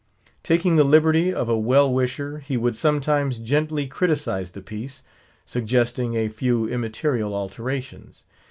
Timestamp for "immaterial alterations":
6.67-8.25